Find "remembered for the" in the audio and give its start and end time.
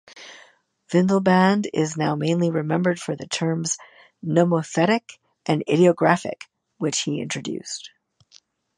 2.49-3.27